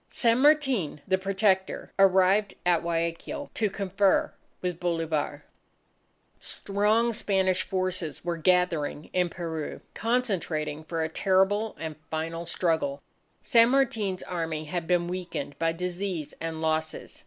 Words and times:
San 0.09 0.39
Martin 0.39 0.99
the 1.07 1.19
Protector 1.19 1.93
arrived 1.99 2.55
at 2.65 2.81
Guayaquil 2.81 3.51
to 3.53 3.69
confer 3.69 4.33
with 4.59 4.79
Bolivar. 4.79 5.45
Strong 6.39 7.13
Spanish 7.13 7.61
forces 7.61 8.25
were 8.25 8.35
gathering 8.35 9.11
in 9.13 9.29
Peru, 9.29 9.79
concentrating 9.93 10.83
for 10.83 11.03
a 11.03 11.07
terrible, 11.07 11.77
and 11.79 11.95
final 12.09 12.47
struggle. 12.47 13.03
San 13.43 13.69
Martin's 13.69 14.23
Army 14.23 14.65
had 14.65 14.87
been 14.87 15.07
weakened 15.07 15.55
by 15.59 15.71
disease 15.71 16.33
and 16.41 16.63
losses. 16.63 17.19